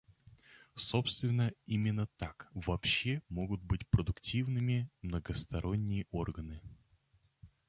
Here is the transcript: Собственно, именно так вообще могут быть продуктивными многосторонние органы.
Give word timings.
Собственно, 0.75 1.53
именно 1.67 2.07
так 2.17 2.47
вообще 2.55 3.21
могут 3.29 3.61
быть 3.61 3.87
продуктивными 3.87 4.89
многосторонние 5.03 6.07
органы. 6.09 6.59